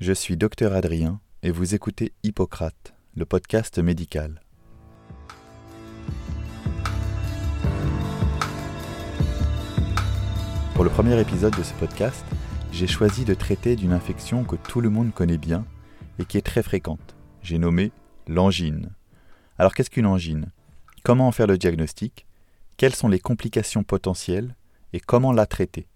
Je 0.00 0.14
suis 0.14 0.38
docteur 0.38 0.72
Adrien 0.72 1.20
et 1.42 1.50
vous 1.50 1.74
écoutez 1.74 2.14
Hippocrate, 2.22 2.94
le 3.14 3.26
podcast 3.26 3.78
médical. 3.78 4.40
Pour 10.74 10.84
le 10.84 10.90
premier 10.90 11.20
épisode 11.20 11.54
de 11.54 11.62
ce 11.62 11.74
podcast, 11.74 12.24
j'ai 12.72 12.86
choisi 12.86 13.26
de 13.26 13.34
traiter 13.34 13.76
d'une 13.76 13.92
infection 13.92 14.42
que 14.42 14.56
tout 14.56 14.80
le 14.80 14.88
monde 14.88 15.12
connaît 15.12 15.36
bien 15.36 15.66
et 16.18 16.24
qui 16.24 16.38
est 16.38 16.46
très 16.46 16.62
fréquente. 16.62 17.14
J'ai 17.42 17.58
nommé 17.58 17.92
l'angine. 18.26 18.94
Alors 19.58 19.74
qu'est-ce 19.74 19.90
qu'une 19.90 20.06
angine? 20.06 20.46
Comment 21.04 21.28
en 21.28 21.32
faire 21.32 21.46
le 21.46 21.58
diagnostic? 21.58 22.26
Quelles 22.78 22.94
sont 22.94 23.08
les 23.08 23.20
complications 23.20 23.82
potentielles 23.82 24.56
et 24.94 25.00
comment 25.00 25.32
la 25.32 25.44
traiter? 25.44 25.88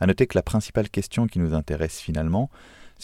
À 0.00 0.06
noter 0.06 0.26
que 0.26 0.36
la 0.36 0.42
principale 0.42 0.90
question 0.90 1.28
qui 1.28 1.38
nous 1.38 1.54
intéresse 1.54 2.00
finalement 2.00 2.50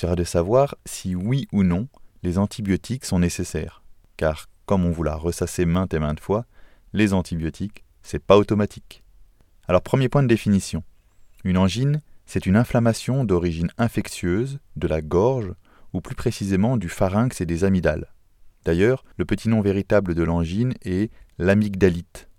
sera 0.00 0.16
de 0.16 0.24
savoir 0.24 0.76
si 0.86 1.14
oui 1.14 1.46
ou 1.52 1.62
non 1.62 1.86
les 2.22 2.38
antibiotiques 2.38 3.04
sont 3.04 3.18
nécessaires. 3.18 3.82
Car, 4.16 4.48
comme 4.64 4.86
on 4.86 4.90
vous 4.90 5.02
l'a 5.02 5.14
ressassé 5.14 5.66
maintes 5.66 5.92
et 5.92 5.98
maintes 5.98 6.20
fois, 6.20 6.46
les 6.94 7.12
antibiotiques, 7.12 7.84
c'est 8.02 8.18
pas 8.24 8.38
automatique. 8.38 9.02
Alors, 9.68 9.82
premier 9.82 10.08
point 10.08 10.22
de 10.22 10.28
définition. 10.28 10.84
Une 11.44 11.58
angine, 11.58 12.00
c'est 12.24 12.46
une 12.46 12.56
inflammation 12.56 13.24
d'origine 13.24 13.70
infectieuse 13.76 14.58
de 14.76 14.88
la 14.88 15.02
gorge, 15.02 15.52
ou 15.92 16.00
plus 16.00 16.14
précisément 16.14 16.78
du 16.78 16.88
pharynx 16.88 17.42
et 17.42 17.46
des 17.46 17.64
amygdales. 17.64 18.14
D'ailleurs, 18.64 19.04
le 19.18 19.26
petit 19.26 19.50
nom 19.50 19.60
véritable 19.60 20.14
de 20.14 20.22
l'angine 20.22 20.72
est 20.82 21.10
l'amygdalite. 21.36 22.29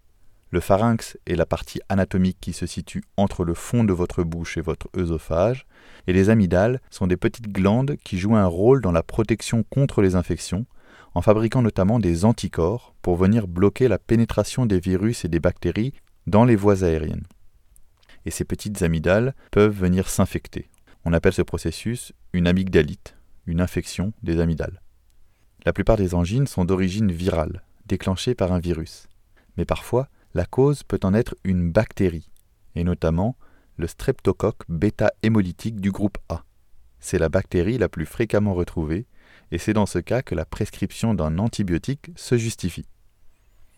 Le 0.52 0.60
pharynx 0.60 1.18
est 1.26 1.36
la 1.36 1.46
partie 1.46 1.80
anatomique 1.88 2.38
qui 2.42 2.52
se 2.52 2.66
situe 2.66 3.06
entre 3.16 3.46
le 3.46 3.54
fond 3.54 3.86
de 3.86 3.94
votre 3.94 4.24
bouche 4.24 4.58
et 4.58 4.62
votre 4.62 4.90
œsophage, 4.98 5.66
et 6.08 6.14
les 6.14 6.30
amygdales 6.30 6.82
sont 6.90 7.08
des 7.08 7.16
petites 7.16 7.48
glandes 7.48 7.96
qui 8.04 8.18
jouent 8.18 8.36
un 8.36 8.48
rôle 8.48 8.82
dans 8.82 8.92
la 8.92 9.02
protection 9.02 9.64
contre 9.64 10.02
les 10.02 10.16
infections, 10.16 10.66
en 11.14 11.22
fabriquant 11.22 11.62
notamment 11.62 12.00
des 12.00 12.26
anticorps 12.26 12.94
pour 13.02 13.16
venir 13.16 13.48
bloquer 13.48 13.88
la 13.88 13.98
pénétration 13.98 14.66
des 14.66 14.82
virus 14.82 15.24
et 15.24 15.30
des 15.30 15.40
bactéries 15.40 15.94
dans 16.28 16.44
les 16.44 16.58
voies 16.58 16.84
aériennes. 16.84 17.28
Et 18.26 18.32
ces 18.32 18.44
petites 18.44 18.82
amygdales 18.82 19.34
peuvent 19.52 19.78
venir 19.78 20.10
s'infecter. 20.10 20.70
On 21.06 21.14
appelle 21.14 21.34
ce 21.34 21.42
processus 21.42 22.12
une 22.34 22.48
amygdalite, 22.48 23.16
une 23.46 23.62
infection 23.62 24.12
des 24.22 24.42
amygdales. 24.42 24.82
La 25.66 25.72
plupart 25.72 25.96
des 25.96 26.14
angines 26.14 26.48
sont 26.48 26.66
d'origine 26.66 27.12
virale, 27.12 27.64
déclenchées 27.86 28.36
par 28.36 28.52
un 28.52 28.60
virus. 28.60 29.08
Mais 29.58 29.66
parfois, 29.66 30.08
la 30.34 30.46
cause 30.46 30.84
peut 30.84 31.00
en 31.04 31.14
être 31.14 31.36
une 31.44 31.72
bactérie, 31.72 32.30
et 32.76 32.84
notamment 32.84 33.36
le 33.78 33.88
streptocoque 33.88 34.64
bêta-hémolytique 34.70 35.82
du 35.82 35.92
groupe 35.92 36.18
A. 36.30 36.44
C'est 37.00 37.18
la 37.18 37.30
bactérie 37.30 37.78
la 37.78 37.90
plus 37.90 38.06
fréquemment 38.06 38.54
retrouvée, 38.54 39.08
et 39.52 39.58
c'est 39.58 39.74
dans 39.74 39.86
ce 39.86 40.00
cas 40.00 40.22
que 40.22 40.36
la 40.36 40.46
prescription 40.46 41.14
d'un 41.14 41.40
antibiotique 41.40 42.12
se 42.16 42.38
justifie. 42.38 42.86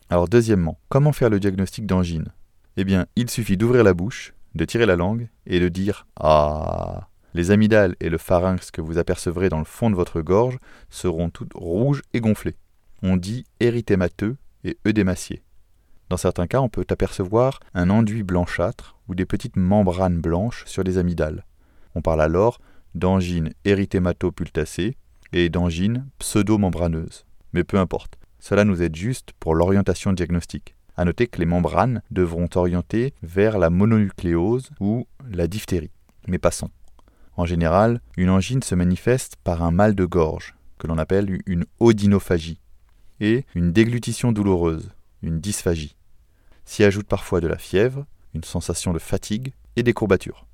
Alors 0.10 0.28
deuxièmement, 0.28 0.80
comment 0.90 1.14
faire 1.14 1.30
le 1.30 1.40
diagnostic 1.40 1.86
d'angine? 1.86 2.32
Eh 2.78 2.84
bien, 2.84 3.08
il 3.16 3.30
suffit 3.30 3.58
d'ouvrir 3.58 3.84
la 3.84 3.94
bouche, 3.94 4.34
de 4.56 4.66
tirer 4.66 4.86
la 4.86 4.96
langue 4.96 5.30
et 5.48 5.60
de 5.60 5.70
dire 5.70 6.06
Ah 6.20 7.10
Les 7.34 7.52
amygdales 7.52 7.96
et 8.00 8.10
le 8.10 8.18
pharynx 8.18 8.72
que 8.72 8.82
vous 8.82 8.98
apercevrez 8.98 9.50
dans 9.50 9.60
le 9.60 9.66
fond 9.66 9.90
de 9.90 9.96
votre 9.96 10.22
gorge 10.22 10.60
seront 10.90 11.30
toutes 11.30 11.54
rouges 11.54 12.02
et 12.14 12.22
gonflées. 12.22 12.58
On 13.02 13.18
dit 13.18 13.46
érythémateux 13.60 14.38
et 14.64 14.78
œdémaciés. 14.86 15.44
Dans 16.14 16.18
certains 16.18 16.46
cas, 16.46 16.62
on 16.62 16.70
peut 16.70 16.86
apercevoir 16.92 17.60
un 17.74 17.90
enduit 17.90 18.22
blanchâtre 18.22 18.96
ou 19.08 19.16
des 19.16 19.26
petites 19.26 19.56
membranes 19.56 20.22
blanches 20.22 20.64
sur 20.68 20.84
les 20.84 21.00
amygdales. 21.00 21.44
On 21.96 22.04
parle 22.04 22.22
alors 22.22 22.62
d'angine 22.94 23.52
érythémato-pultacée 23.66 24.96
et 25.32 25.50
d'angine 25.50 26.06
pseudo-membraneuse. 26.20 27.26
Mais 27.54 27.64
peu 27.64 27.80
importe, 27.80 28.20
cela 28.40 28.64
nous 28.64 28.84
aide 28.84 28.96
juste 28.96 29.32
pour 29.40 29.56
l'orientation 29.56 30.14
diagnostique. 30.14 30.76
A 30.98 31.04
noter 31.04 31.26
que 31.26 31.40
les 31.40 31.48
membranes 31.48 32.04
devront 32.12 32.48
orienter 32.54 33.16
vers 33.24 33.58
la 33.58 33.72
mononucléose 33.72 34.70
ou 34.80 35.08
la 35.28 35.48
diphtérie. 35.48 35.90
Mais 36.28 36.38
passons. 36.38 36.70
En 37.38 37.48
général, 37.48 38.02
une 38.18 38.30
angine 38.30 38.62
se 38.62 38.76
manifeste 38.76 39.38
par 39.44 39.64
un 39.64 39.72
mal 39.72 39.96
de 39.96 40.06
gorge, 40.06 40.54
que 40.78 40.86
l'on 40.86 41.00
appelle 41.00 41.40
une 41.48 41.66
odinophagie, 41.80 42.60
et 43.20 43.48
une 43.56 43.72
déglutition 43.72 44.32
douloureuse, 44.32 44.92
une 45.24 45.40
dysphagie. 45.40 45.96
S'y 46.66 46.84
ajoute 46.84 47.08
parfois 47.08 47.42
de 47.42 47.48
la 47.48 47.58
fièvre, 47.58 48.06
une 48.34 48.44
sensation 48.44 48.94
de 48.94 49.00
fatigue 49.00 49.54
et 49.76 49.84
des 49.84 49.94
courbatures. 49.94 50.46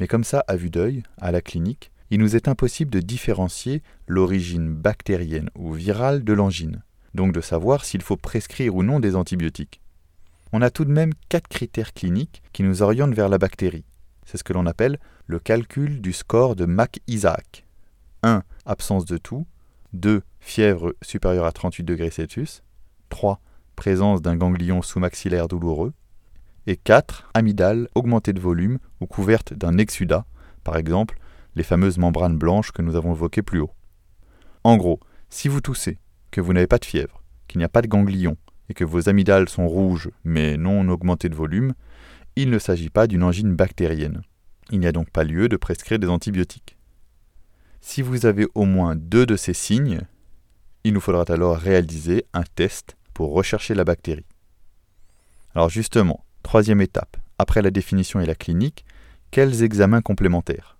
Mais 0.00 0.06
comme 0.06 0.24
ça, 0.24 0.44
à 0.46 0.56
vue 0.56 0.70
d'œil, 0.70 1.02
à 1.18 1.32
la 1.32 1.40
clinique, 1.40 1.90
il 2.10 2.20
nous 2.20 2.36
est 2.36 2.48
impossible 2.48 2.90
de 2.90 3.00
différencier 3.00 3.82
l'origine 4.06 4.72
bactérienne 4.72 5.50
ou 5.56 5.72
virale 5.72 6.22
de 6.22 6.32
l'angine, 6.32 6.82
donc 7.14 7.32
de 7.32 7.40
savoir 7.40 7.84
s'il 7.84 8.02
faut 8.02 8.16
prescrire 8.16 8.76
ou 8.76 8.82
non 8.82 9.00
des 9.00 9.16
antibiotiques. 9.16 9.80
On 10.52 10.62
a 10.62 10.70
tout 10.70 10.84
de 10.84 10.92
même 10.92 11.12
quatre 11.28 11.48
critères 11.48 11.92
cliniques 11.92 12.42
qui 12.52 12.62
nous 12.62 12.82
orientent 12.82 13.14
vers 13.14 13.28
la 13.28 13.38
bactérie. 13.38 13.84
C'est 14.24 14.38
ce 14.38 14.44
que 14.44 14.52
l'on 14.52 14.66
appelle 14.66 14.98
le 15.26 15.38
calcul 15.38 16.00
du 16.00 16.12
score 16.12 16.54
de 16.54 16.66
Mac-Isaac. 16.66 17.64
1. 18.22 18.42
Absence 18.64 19.04
de 19.04 19.18
toux. 19.18 19.46
2. 19.92 20.22
Fièvre 20.40 20.94
supérieure 21.02 21.46
à 21.46 21.52
38 21.52 21.84
degrés 21.84 22.10
Celsius. 22.10 22.62
3 23.08 23.40
présence 23.76 24.22
d'un 24.22 24.36
ganglion 24.36 24.82
sous-maxillaire 24.82 25.46
douloureux, 25.46 25.92
et 26.66 26.76
4. 26.76 27.30
Amygdale 27.34 27.88
augmentée 27.94 28.32
de 28.32 28.40
volume 28.40 28.78
ou 29.00 29.06
couverte 29.06 29.54
d'un 29.54 29.78
exudat, 29.78 30.26
par 30.64 30.76
exemple 30.76 31.18
les 31.54 31.62
fameuses 31.62 31.98
membranes 31.98 32.36
blanches 32.36 32.72
que 32.72 32.82
nous 32.82 32.96
avons 32.96 33.14
évoquées 33.14 33.42
plus 33.42 33.60
haut. 33.60 33.70
En 34.64 34.76
gros, 34.76 35.00
si 35.30 35.48
vous 35.48 35.60
toussez, 35.60 35.98
que 36.30 36.40
vous 36.40 36.52
n'avez 36.52 36.66
pas 36.66 36.78
de 36.78 36.84
fièvre, 36.84 37.22
qu'il 37.48 37.58
n'y 37.58 37.64
a 37.64 37.68
pas 37.68 37.82
de 37.82 37.86
ganglion, 37.86 38.36
et 38.68 38.74
que 38.74 38.84
vos 38.84 39.08
amygdales 39.08 39.48
sont 39.48 39.68
rouges 39.68 40.10
mais 40.24 40.56
non 40.56 40.88
augmentées 40.88 41.28
de 41.28 41.36
volume, 41.36 41.72
il 42.34 42.50
ne 42.50 42.58
s'agit 42.58 42.90
pas 42.90 43.06
d'une 43.06 43.22
angine 43.22 43.54
bactérienne. 43.54 44.22
Il 44.70 44.80
n'y 44.80 44.86
a 44.86 44.92
donc 44.92 45.10
pas 45.10 45.24
lieu 45.24 45.48
de 45.48 45.56
prescrire 45.56 45.98
des 45.98 46.08
antibiotiques. 46.08 46.76
Si 47.80 48.02
vous 48.02 48.26
avez 48.26 48.46
au 48.54 48.64
moins 48.64 48.96
deux 48.96 49.24
de 49.24 49.36
ces 49.36 49.54
signes, 49.54 50.00
il 50.84 50.92
nous 50.92 51.00
faudra 51.00 51.24
alors 51.28 51.56
réaliser 51.56 52.26
un 52.32 52.42
test 52.42 52.95
pour 53.16 53.32
rechercher 53.32 53.72
la 53.72 53.84
bactérie. 53.84 54.26
Alors 55.54 55.70
justement, 55.70 56.26
troisième 56.42 56.82
étape, 56.82 57.16
après 57.38 57.62
la 57.62 57.70
définition 57.70 58.20
et 58.20 58.26
la 58.26 58.34
clinique, 58.34 58.84
quels 59.30 59.62
examens 59.62 60.02
complémentaires? 60.02 60.76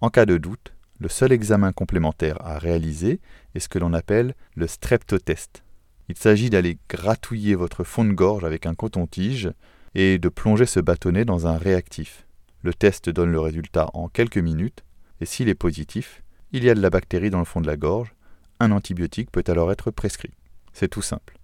En 0.00 0.10
cas 0.10 0.26
de 0.26 0.38
doute, 0.38 0.74
le 1.00 1.08
seul 1.08 1.32
examen 1.32 1.72
complémentaire 1.72 2.40
à 2.46 2.60
réaliser 2.60 3.20
est 3.56 3.58
ce 3.58 3.68
que 3.68 3.80
l'on 3.80 3.94
appelle 3.94 4.36
le 4.54 4.68
streptotest. 4.68 5.64
Il 6.08 6.16
s'agit 6.16 6.50
d'aller 6.50 6.78
gratouiller 6.88 7.56
votre 7.56 7.82
fond 7.82 8.04
de 8.04 8.12
gorge 8.12 8.44
avec 8.44 8.64
un 8.64 8.76
coton-tige 8.76 9.50
et 9.96 10.18
de 10.18 10.28
plonger 10.28 10.66
ce 10.66 10.78
bâtonnet 10.78 11.24
dans 11.24 11.48
un 11.48 11.58
réactif. 11.58 12.28
Le 12.62 12.72
test 12.72 13.10
donne 13.10 13.32
le 13.32 13.40
résultat 13.40 13.90
en 13.92 14.06
quelques 14.06 14.38
minutes, 14.38 14.84
et 15.20 15.26
s'il 15.26 15.48
est 15.48 15.56
positif, 15.56 16.22
il 16.52 16.62
y 16.62 16.70
a 16.70 16.76
de 16.76 16.80
la 16.80 16.90
bactérie 16.90 17.30
dans 17.30 17.40
le 17.40 17.44
fond 17.44 17.60
de 17.60 17.66
la 17.66 17.76
gorge, 17.76 18.14
un 18.60 18.70
antibiotique 18.70 19.32
peut 19.32 19.42
alors 19.48 19.72
être 19.72 19.90
prescrit. 19.90 20.30
C'est 20.74 20.88
tout 20.88 21.02
simple. 21.02 21.38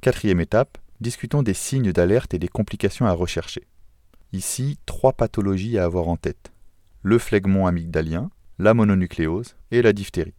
Quatrième 0.00 0.40
étape, 0.40 0.76
discutons 1.00 1.44
des 1.44 1.54
signes 1.54 1.92
d'alerte 1.92 2.34
et 2.34 2.40
des 2.40 2.48
complications 2.48 3.06
à 3.06 3.12
rechercher. 3.12 3.68
Ici, 4.32 4.78
trois 4.84 5.12
pathologies 5.12 5.78
à 5.78 5.84
avoir 5.84 6.08
en 6.08 6.16
tête. 6.16 6.52
Le 7.02 7.18
phlegmon 7.18 7.68
amygdalien, 7.68 8.30
la 8.58 8.74
mononucléose 8.74 9.54
et 9.70 9.80
la 9.80 9.92
diphtérie. 9.92 10.34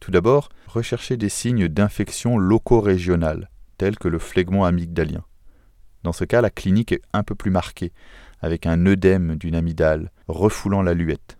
Tout 0.00 0.10
d'abord, 0.10 0.48
recherchez 0.66 1.18
des 1.18 1.28
signes 1.28 1.68
d'infection 1.68 2.38
loco-régionale, 2.38 3.50
tels 3.76 3.98
que 3.98 4.08
le 4.08 4.18
phlegmon 4.18 4.64
amygdalien. 4.64 5.24
Dans 6.02 6.14
ce 6.14 6.24
cas, 6.24 6.40
la 6.40 6.48
clinique 6.48 6.92
est 6.92 7.02
un 7.12 7.22
peu 7.22 7.34
plus 7.34 7.50
marquée, 7.50 7.92
avec 8.40 8.64
un 8.64 8.86
œdème 8.86 9.36
d'une 9.36 9.54
amygdale 9.54 10.10
refoulant 10.26 10.80
la 10.80 10.94
luette, 10.94 11.36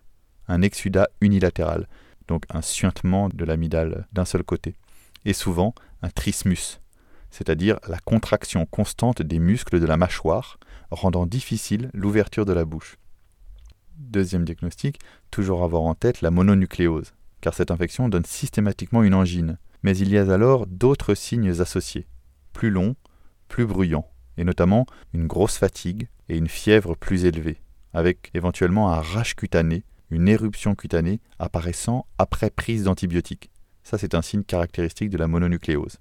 un 0.47 0.61
exudat 0.61 1.09
unilatéral, 1.21 1.87
donc 2.27 2.43
un 2.51 2.61
suintement 2.61 3.29
de 3.29 3.45
l'amygdale 3.45 4.07
d'un 4.13 4.25
seul 4.25 4.43
côté, 4.43 4.75
et 5.25 5.33
souvent 5.33 5.73
un 6.01 6.09
trismus, 6.09 6.79
c'est-à-dire 7.29 7.79
la 7.87 7.99
contraction 7.99 8.65
constante 8.65 9.21
des 9.21 9.39
muscles 9.39 9.79
de 9.79 9.85
la 9.85 9.97
mâchoire, 9.97 10.59
rendant 10.91 11.25
difficile 11.25 11.89
l'ouverture 11.93 12.45
de 12.45 12.53
la 12.53 12.65
bouche. 12.65 12.97
Deuxième 13.97 14.45
diagnostic, 14.45 14.99
toujours 15.29 15.63
avoir 15.63 15.83
en 15.83 15.95
tête 15.95 16.21
la 16.21 16.31
mononucléose, 16.31 17.13
car 17.39 17.53
cette 17.53 17.71
infection 17.71 18.09
donne 18.09 18.25
systématiquement 18.25 19.03
une 19.03 19.13
angine, 19.13 19.57
mais 19.83 19.95
il 19.97 20.09
y 20.09 20.17
a 20.17 20.31
alors 20.31 20.67
d'autres 20.67 21.13
signes 21.13 21.61
associés, 21.61 22.07
plus 22.51 22.71
longs, 22.71 22.95
plus 23.47 23.65
bruyants, 23.65 24.09
et 24.37 24.43
notamment 24.43 24.85
une 25.13 25.27
grosse 25.27 25.57
fatigue 25.57 26.07
et 26.29 26.37
une 26.37 26.47
fièvre 26.47 26.95
plus 26.95 27.25
élevée, 27.25 27.61
avec 27.93 28.31
éventuellement 28.33 28.91
un 28.91 29.01
rage 29.01 29.35
cutané, 29.35 29.83
une 30.09 30.27
éruption 30.27 30.75
cutanée 30.75 31.21
apparaissant 31.39 32.05
après 32.17 32.49
prise 32.49 32.83
d'antibiotiques. 32.83 33.50
Ça, 33.91 33.97
c'est 33.97 34.15
un 34.15 34.21
signe 34.21 34.43
caractéristique 34.43 35.09
de 35.09 35.17
la 35.17 35.27
mononucléose. 35.27 35.99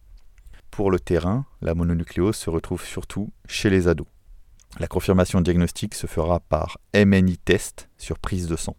Pour 0.70 0.92
le 0.92 1.00
terrain, 1.00 1.44
la 1.60 1.75
mononucléose 1.75 2.37
se 2.37 2.48
retrouve 2.48 2.84
surtout 2.84 3.32
chez 3.48 3.69
les 3.69 3.88
ados. 3.88 4.06
La 4.78 4.87
confirmation 4.87 5.40
diagnostique 5.40 5.96
se 5.96 6.06
fera 6.06 6.38
par 6.38 6.78
MNI 6.94 7.37
test 7.38 7.88
sur 7.98 8.20
prise 8.20 8.46
de 8.46 8.54
sang. 8.54 8.76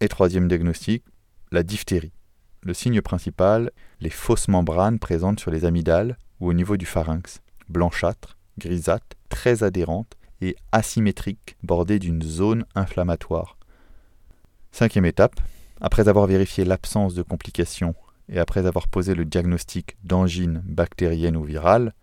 Et 0.00 0.08
troisième 0.08 0.48
diagnostic, 0.48 1.02
la 1.50 1.62
diphtérie. 1.62 2.12
Le 2.60 2.74
signe 2.74 3.00
principal, 3.00 3.70
les 4.02 4.10
fausses 4.10 4.48
membranes 4.48 4.98
présentes 4.98 5.40
sur 5.40 5.50
les 5.50 5.64
amygdales 5.64 6.18
ou 6.40 6.50
au 6.50 6.52
niveau 6.52 6.76
du 6.76 6.84
pharynx, 6.84 7.40
blanchâtres, 7.70 8.36
grisâtres, 8.58 9.16
très 9.30 9.62
adhérentes 9.62 10.18
et 10.42 10.56
asymétriques, 10.72 11.56
bordées 11.62 12.00
d'une 12.00 12.20
zone 12.20 12.66
inflammatoire. 12.74 13.56
Cinquième 14.72 15.06
étape, 15.06 15.40
après 15.80 16.08
avoir 16.08 16.26
vérifié 16.26 16.64
l'absence 16.64 17.14
de 17.14 17.22
complications 17.22 17.94
et 18.28 18.38
après 18.38 18.66
avoir 18.66 18.88
posé 18.88 19.14
le 19.14 19.24
diagnostic 19.24 19.96
d'angine 20.04 20.62
bactérienne 20.66 21.36
ou 21.36 21.44
virale, 21.44 21.94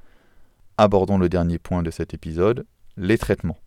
abordons 0.77 1.17
le 1.17 1.29
dernier 1.29 1.59
point 1.59 1.83
de 1.83 1.91
cet 1.91 2.13
épisode, 2.13 2.65
les 2.97 3.17
traitements. 3.17 3.59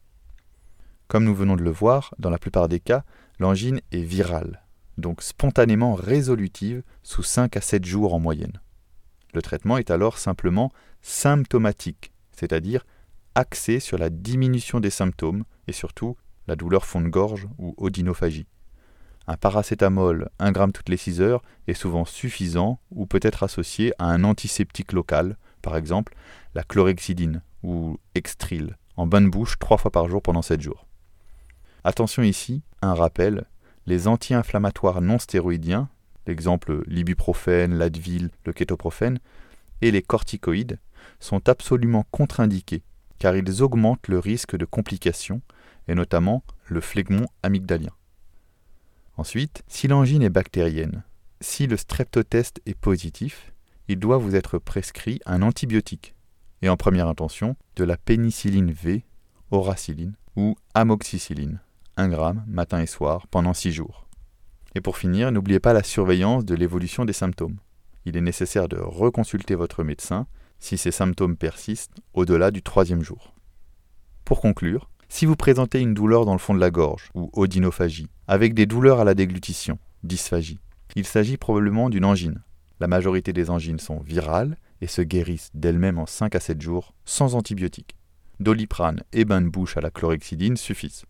Comme 1.07 1.25
nous 1.25 1.35
venons 1.35 1.57
de 1.57 1.63
le 1.63 1.71
voir, 1.71 2.15
dans 2.19 2.31
la 2.31 2.39
plupart 2.39 2.69
des 2.69 2.81
cas, 2.81 3.05
l'angine 3.39 3.81
est 3.93 4.03
virale, 4.03 4.63
donc 4.99 5.23
spontanément 5.23 5.95
résolutive 5.95 6.83
sous 7.03 7.23
5 7.23 7.57
à 7.57 7.61
7 7.61 7.85
jours 7.85 8.15
en 8.15 8.19
moyenne. 8.19 8.61
Le 9.35 9.43
traitement 9.43 9.79
est 9.79 9.91
alors 9.91 10.19
simplement 10.19 10.73
symptomatique, 11.03 12.13
c'est-à-dire 12.33 12.85
axé 13.35 13.79
sur 13.79 13.99
la 13.99 14.11
diminution 14.11 14.81
des 14.81 14.91
symptômes 14.91 15.45
et 15.67 15.73
surtout 15.73 16.17
la 16.47 16.57
douleur 16.57 16.85
fond 16.85 17.01
de 17.01 17.09
gorge 17.09 17.47
ou 17.59 17.75
odinophagie. 17.77 18.47
Un 19.31 19.37
paracétamol 19.37 20.31
1 20.39 20.53
gramme 20.53 20.73
toutes 20.73 20.89
les 20.89 20.97
6 20.97 21.21
heures 21.21 21.43
est 21.67 21.75
souvent 21.75 22.07
suffisant 22.07 22.81
ou 22.91 23.05
peut 23.05 23.21
être 23.23 23.43
associé 23.43 23.93
à 23.99 24.07
un 24.07 24.25
antiseptique 24.25 24.93
local, 24.93 25.37
par 25.61 25.77
exemple 25.77 26.15
la 26.55 26.63
chlorhexidine 26.63 27.43
ou 27.63 27.99
Extril, 28.15 28.79
en 28.97 29.07
bain 29.07 29.21
de 29.21 29.29
bouche 29.29 29.59
3 29.59 29.77
fois 29.77 29.91
par 29.91 30.09
jour 30.09 30.23
pendant 30.23 30.41
7 30.41 30.63
jours. 30.63 30.87
Attention 31.85 32.23
ici, 32.23 32.63
un 32.81 32.95
rappel, 32.95 33.45
les 33.85 34.09
anti-inflammatoires 34.09 35.03
non 35.03 35.19
stéroïdiens, 35.19 35.91
l'exemple 36.27 36.83
l'ibuprofène, 36.87 37.75
l'advil, 37.75 38.31
le 38.47 38.55
kétoprophène, 38.55 39.19
et 39.83 39.91
les 39.91 40.03
corticoïdes, 40.03 40.79
sont 41.21 41.51
absolument 41.51 42.07
contre-indiqués 42.11 42.83
car 43.19 43.37
ils 43.37 43.63
augmentent 43.63 44.09
le 44.09 44.19
risque 44.19 44.57
de 44.57 44.65
complications, 44.65 45.43
et 45.89 45.95
notamment 45.95 46.45
le 46.67 46.81
phlegmon 46.81 47.27
amygdalien. 47.43 47.91
Ensuite, 49.19 49.65
si 49.67 49.89
l'angine 49.89 50.23
est 50.23 50.31
bactérienne, 50.31 51.03
si 51.41 51.67
le 51.67 51.77
streptotest 51.77 52.61
est 52.67 52.79
positif, 52.79 53.53
il 53.89 53.99
doit 53.99 54.17
vous 54.17 54.37
être 54.37 54.59
prescrit 54.59 55.19
un 55.27 55.43
antibiotique, 55.43 56.15
et 56.63 56.69
en 56.69 56.77
première 56.77 57.09
intention, 57.09 57.57
de 57.75 57.83
la 57.83 57.97
pénicilline 57.97 58.71
V, 58.71 59.05
auracilline 59.51 60.15
ou 60.37 60.55
amoxicilline, 60.73 61.61
1 61.97 62.09
gramme 62.11 62.45
matin 62.47 62.81
et 62.81 62.87
soir 62.87 63.27
pendant 63.27 63.55
6 63.55 63.73
jours. 63.73 64.07
Et 64.77 64.81
pour 64.81 64.97
finir, 64.97 65.33
n'oubliez 65.33 65.59
pas 65.59 65.73
la 65.73 65.83
surveillance 65.83 66.45
de 66.45 66.55
l'évolution 66.55 67.05
des 67.05 67.13
symptômes. 67.13 67.59
Il 68.05 68.17
est 68.17 68.21
nécessaire 68.21 68.69
de 68.69 68.79
reconsulter 68.79 69.57
votre 69.57 69.83
médecin 69.83 70.29
si 70.61 70.79
ces 70.79 70.93
symptômes 70.93 71.37
persistent 71.37 71.99
au-delà 72.15 72.53
du 72.53 72.63
troisième 72.63 73.03
jour. 73.03 73.35
Pour 74.25 74.41
conclure, 74.41 74.89
si 75.09 75.27
vous 75.27 75.37
présentez 75.37 75.81
une 75.81 75.95
douleur 75.95 76.25
dans 76.25 76.33
le 76.33 76.39
fond 76.39 76.55
de 76.55 76.61
la 76.61 76.71
gorge 76.71 77.11
ou 77.15 77.31
odinophagie, 77.33 78.09
avec 78.27 78.55
des 78.55 78.67
douleurs 78.67 79.01
à 79.01 79.05
la 79.05 79.15
déglutition, 79.15 79.79
dysphagie, 80.03 80.61
il 80.97 81.07
s'agit 81.07 81.37
probablement 81.37 81.91
d'une 81.91 82.05
angine. 82.05 82.43
La 82.81 82.87
majorité 82.87 83.33
des 83.33 83.51
angines 83.51 83.79
sont 83.79 84.01
virales 84.01 84.57
et 84.81 84.87
se 84.87 85.03
guérissent 85.03 85.51
d'elles-mêmes 85.55 85.99
en 85.99 86.07
5 86.07 86.35
à 86.35 86.41
7 86.41 86.61
jours 86.61 86.95
sans 87.05 87.35
antibiotiques. 87.35 87.97
Doliprane 88.39 89.03
et 89.13 89.25
bain 89.25 89.41
de 89.41 89.49
bouche 89.49 89.77
à 89.77 89.81
la 89.81 89.91
chlorhexidine 89.91 90.57
suffisent. 90.57 91.05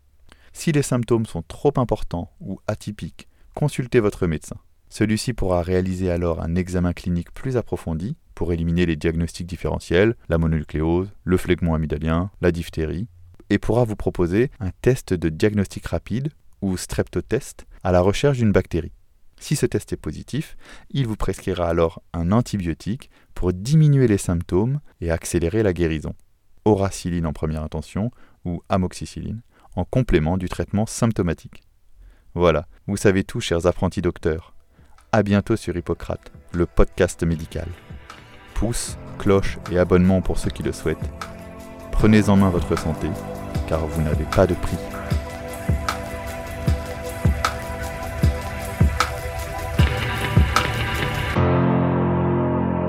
Si 0.52 0.72
les 0.72 0.82
symptômes 0.82 1.26
sont 1.26 1.42
trop 1.42 1.72
importants 1.76 2.30
ou 2.40 2.60
atypiques, 2.66 3.28
consultez 3.54 4.00
votre 4.00 4.26
médecin. 4.26 4.56
Celui-ci 4.88 5.34
pourra 5.34 5.60
réaliser 5.60 6.10
alors 6.10 6.40
un 6.40 6.54
examen 6.54 6.94
clinique 6.94 7.34
plus 7.34 7.58
approfondi 7.58 8.16
pour 8.34 8.52
éliminer 8.52 8.86
les 8.86 8.96
diagnostics 8.96 9.46
différentiels, 9.46 10.16
la 10.30 10.38
mononucléose, 10.38 11.10
le 11.24 11.36
phlegmon 11.36 11.74
amygdalien, 11.74 12.30
la 12.40 12.52
diphtérie, 12.52 13.08
et 13.50 13.58
pourra 13.58 13.84
vous 13.84 13.96
proposer 13.96 14.50
un 14.60 14.70
test 14.82 15.14
de 15.14 15.28
diagnostic 15.28 15.86
rapide 15.86 16.30
ou 16.60 16.76
streptotest 16.76 17.66
à 17.82 17.92
la 17.92 18.00
recherche 18.00 18.38
d'une 18.38 18.52
bactérie. 18.52 18.92
Si 19.40 19.56
ce 19.56 19.66
test 19.66 19.92
est 19.92 19.96
positif, 19.96 20.56
il 20.90 21.06
vous 21.06 21.16
prescrira 21.16 21.68
alors 21.68 22.02
un 22.12 22.32
antibiotique 22.32 23.10
pour 23.34 23.52
diminuer 23.52 24.08
les 24.08 24.18
symptômes 24.18 24.80
et 25.00 25.10
accélérer 25.10 25.62
la 25.62 25.72
guérison. 25.72 26.14
Auraciline 26.64 27.26
en 27.26 27.32
première 27.32 27.62
intention 27.62 28.10
ou 28.44 28.62
amoxicilline 28.68 29.42
en 29.76 29.84
complément 29.84 30.36
du 30.36 30.48
traitement 30.48 30.86
symptomatique. 30.86 31.62
Voilà, 32.34 32.66
vous 32.86 32.96
savez 32.96 33.24
tout, 33.24 33.40
chers 33.40 33.66
apprentis 33.66 34.02
docteurs. 34.02 34.54
À 35.12 35.22
bientôt 35.22 35.56
sur 35.56 35.76
Hippocrate, 35.76 36.32
le 36.52 36.66
podcast 36.66 37.22
médical. 37.22 37.68
Pouce, 38.54 38.98
cloche 39.18 39.58
et 39.70 39.78
abonnement 39.78 40.20
pour 40.20 40.38
ceux 40.38 40.50
qui 40.50 40.62
le 40.62 40.72
souhaitent. 40.72 41.10
Prenez 41.92 42.28
en 42.28 42.36
main 42.36 42.50
votre 42.50 42.76
santé, 42.78 43.08
car 43.68 43.86
vous 43.86 44.02
n'avez 44.02 44.24
pas 44.24 44.46
de 44.46 44.54
prix. 44.54 44.76